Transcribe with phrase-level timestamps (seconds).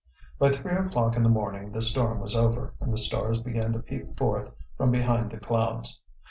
[0.39, 3.77] By three o'clock in the morning the storm was over and the stars began to
[3.79, 6.01] peep forth from behind the clouds.